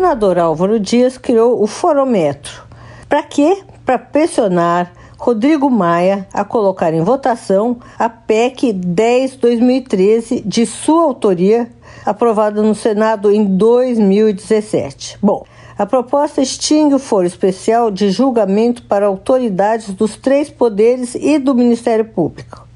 Senador 0.00 0.38
Álvaro 0.38 0.80
Dias 0.80 1.18
criou 1.18 1.62
o 1.62 1.66
Forômetro. 1.66 2.62
Para 3.06 3.22
quê? 3.22 3.58
Para 3.84 3.98
pressionar 3.98 4.90
Rodrigo 5.18 5.68
Maia 5.68 6.26
a 6.32 6.42
colocar 6.42 6.94
em 6.94 7.02
votação 7.02 7.76
a 7.98 8.08
PEC 8.08 8.72
10-2013 8.72 10.42
de 10.42 10.64
sua 10.64 11.02
autoria, 11.02 11.70
aprovada 12.06 12.62
no 12.62 12.74
Senado 12.74 13.30
em 13.30 13.44
2017. 13.44 15.18
Bom, 15.20 15.44
a 15.76 15.84
proposta 15.84 16.40
extingue 16.40 16.94
o 16.94 16.98
foro 16.98 17.26
especial 17.26 17.90
de 17.90 18.08
julgamento 18.08 18.84
para 18.84 19.04
autoridades 19.04 19.90
dos 19.90 20.16
três 20.16 20.48
poderes 20.48 21.14
e 21.14 21.38
do 21.38 21.54
Ministério 21.54 22.06
Público. 22.06 22.66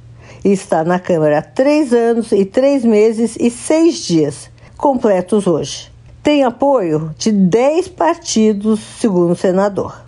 E 0.44 0.52
está 0.52 0.84
na 0.84 0.98
Câmara 0.98 1.38
há 1.38 1.42
três 1.42 1.94
anos 1.94 2.32
e 2.32 2.44
três 2.44 2.84
meses 2.84 3.34
e 3.40 3.48
seis 3.48 3.94
dias, 4.04 4.50
completos 4.76 5.46
hoje 5.46 5.93
tem 6.24 6.42
apoio 6.42 7.14
de 7.18 7.30
10 7.30 7.88
partidos, 7.88 8.80
segundo 8.98 9.32
o 9.32 9.36
senador. 9.36 10.02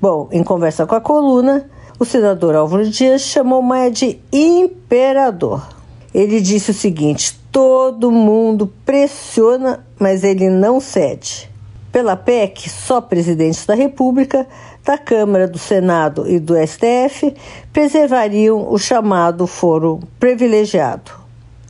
Bom, 0.00 0.28
em 0.30 0.44
conversa 0.44 0.86
com 0.86 0.94
a 0.94 1.00
coluna, 1.00 1.68
o 1.98 2.04
senador 2.04 2.54
Álvaro 2.54 2.88
Dias 2.88 3.22
chamou 3.22 3.60
Maia 3.60 3.90
de 3.90 4.20
imperador. 4.32 5.66
Ele 6.14 6.40
disse 6.40 6.70
o 6.70 6.74
seguinte: 6.74 7.36
todo 7.50 8.12
mundo 8.12 8.72
pressiona, 8.84 9.84
mas 9.98 10.22
ele 10.22 10.48
não 10.48 10.78
cede. 10.78 11.50
Pela 11.90 12.14
PEC, 12.14 12.70
só 12.70 13.00
presidentes 13.00 13.66
da 13.66 13.74
República, 13.74 14.46
da 14.84 14.96
Câmara, 14.96 15.48
do 15.48 15.58
Senado 15.58 16.30
e 16.30 16.38
do 16.38 16.54
STF 16.54 17.34
preservariam 17.72 18.72
o 18.72 18.78
chamado 18.78 19.48
foro 19.48 19.98
privilegiado. 20.20 21.10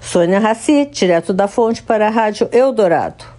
Sônia 0.03 0.39
Raci, 0.39 0.87
direto 0.93 1.33
da 1.33 1.49
fonte 1.49 1.83
para 1.83 2.09
a 2.09 2.11
Rádio 2.11 2.49
Eldorado. 2.53 3.36